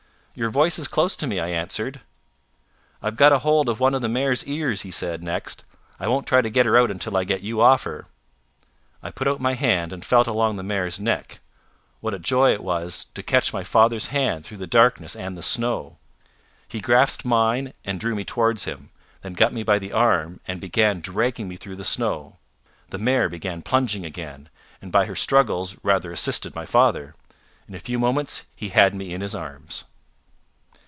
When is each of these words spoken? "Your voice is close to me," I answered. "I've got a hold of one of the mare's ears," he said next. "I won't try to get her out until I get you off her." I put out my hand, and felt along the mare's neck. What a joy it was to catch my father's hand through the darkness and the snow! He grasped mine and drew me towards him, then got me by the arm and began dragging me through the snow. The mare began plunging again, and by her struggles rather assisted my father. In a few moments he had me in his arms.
"Your 0.33 0.49
voice 0.49 0.79
is 0.79 0.87
close 0.87 1.17
to 1.17 1.27
me," 1.27 1.41
I 1.41 1.49
answered. 1.49 1.99
"I've 3.03 3.17
got 3.17 3.33
a 3.33 3.39
hold 3.39 3.67
of 3.67 3.81
one 3.81 3.93
of 3.93 4.01
the 4.01 4.07
mare's 4.07 4.45
ears," 4.47 4.83
he 4.83 4.89
said 4.89 5.21
next. 5.21 5.65
"I 5.99 6.07
won't 6.07 6.25
try 6.25 6.41
to 6.41 6.49
get 6.49 6.65
her 6.65 6.77
out 6.77 6.89
until 6.89 7.17
I 7.17 7.25
get 7.25 7.41
you 7.41 7.59
off 7.59 7.83
her." 7.83 8.07
I 9.03 9.11
put 9.11 9.27
out 9.27 9.41
my 9.41 9.55
hand, 9.55 9.91
and 9.91 10.05
felt 10.05 10.27
along 10.27 10.55
the 10.55 10.63
mare's 10.63 11.01
neck. 11.01 11.41
What 11.99 12.13
a 12.13 12.17
joy 12.19 12.53
it 12.53 12.63
was 12.63 13.05
to 13.13 13.21
catch 13.21 13.51
my 13.51 13.65
father's 13.65 14.07
hand 14.07 14.45
through 14.45 14.57
the 14.59 14.65
darkness 14.67 15.17
and 15.17 15.37
the 15.37 15.41
snow! 15.41 15.97
He 16.65 16.79
grasped 16.79 17.25
mine 17.25 17.73
and 17.83 17.99
drew 17.99 18.15
me 18.15 18.23
towards 18.23 18.63
him, 18.63 18.89
then 19.19 19.33
got 19.33 19.51
me 19.51 19.63
by 19.63 19.79
the 19.79 19.91
arm 19.91 20.39
and 20.47 20.61
began 20.61 21.01
dragging 21.01 21.49
me 21.49 21.57
through 21.57 21.75
the 21.75 21.83
snow. 21.83 22.37
The 22.89 22.97
mare 22.97 23.27
began 23.27 23.63
plunging 23.63 24.05
again, 24.05 24.47
and 24.81 24.93
by 24.93 25.07
her 25.07 25.15
struggles 25.15 25.77
rather 25.83 26.09
assisted 26.09 26.55
my 26.55 26.65
father. 26.65 27.15
In 27.67 27.75
a 27.75 27.79
few 27.79 27.99
moments 27.99 28.43
he 28.55 28.69
had 28.69 28.95
me 28.95 29.13
in 29.13 29.19
his 29.19 29.35
arms. 29.35 29.83